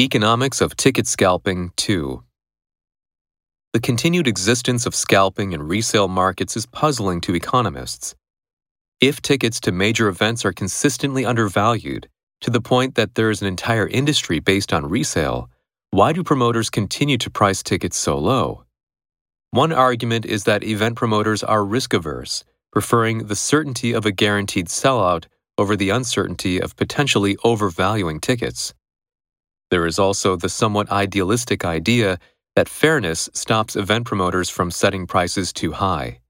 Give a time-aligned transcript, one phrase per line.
[0.00, 2.22] Economics of Ticket Scalping 2
[3.72, 8.14] The continued existence of scalping in resale markets is puzzling to economists.
[9.00, 12.08] If tickets to major events are consistently undervalued
[12.42, 15.50] to the point that there is an entire industry based on resale,
[15.90, 18.66] why do promoters continue to price tickets so low?
[19.50, 24.68] One argument is that event promoters are risk averse, preferring the certainty of a guaranteed
[24.68, 25.24] sellout
[25.58, 28.74] over the uncertainty of potentially overvaluing tickets.
[29.70, 32.18] There is also the somewhat idealistic idea
[32.56, 36.20] that fairness stops event promoters from setting prices too high.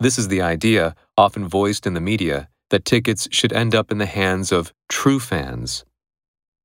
[0.00, 3.98] This is the idea, often voiced in the media, that tickets should end up in
[3.98, 5.84] the hands of true fans.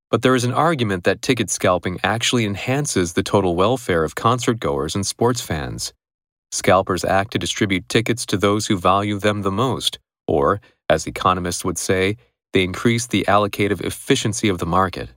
[0.09, 4.59] But there is an argument that ticket scalping actually enhances the total welfare of concert
[4.59, 5.93] goers and sports fans.
[6.53, 11.65] Scalpers act to distribute tickets to those who value them the most, or, as economists
[11.65, 12.15] would say,
[12.53, 15.09] they increase the allocative efficiency of the market.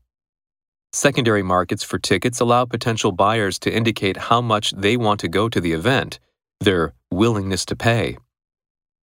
[0.92, 5.48] Secondary markets for tickets allow potential buyers to indicate how much they want to go
[5.48, 6.18] to the event,
[6.58, 8.18] their willingness to pay.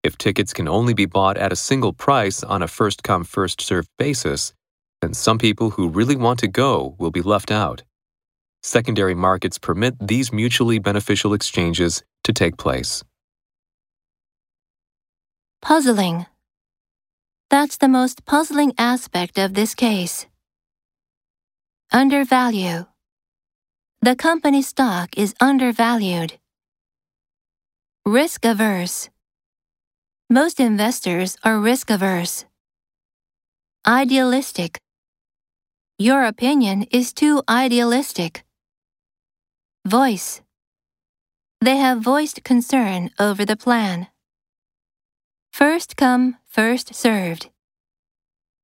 [0.04, 3.62] If tickets can only be bought at a single price on a first come, first
[3.62, 4.52] served basis,
[5.00, 7.82] then some people who really want to go will be left out.
[8.62, 13.02] Secondary markets permit these mutually beneficial exchanges to take place.
[15.62, 16.26] Puzzling.
[17.50, 20.26] That's the most puzzling aspect of this case.
[21.90, 22.84] Undervalue.
[24.02, 26.34] The company stock is undervalued.
[28.04, 29.08] Risk averse.
[30.28, 32.44] Most investors are risk averse.
[33.86, 34.78] Idealistic.
[35.98, 38.44] Your opinion is too idealistic.
[39.86, 40.42] Voice.
[41.62, 44.08] They have voiced concern over the plan.
[45.54, 47.48] First come, first served.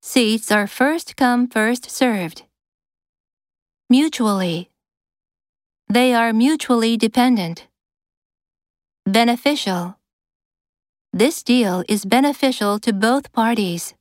[0.03, 2.43] Seats are first come, first served.
[3.87, 4.71] Mutually.
[5.87, 7.67] They are mutually dependent.
[9.05, 9.99] Beneficial.
[11.13, 13.93] This deal is beneficial to both parties.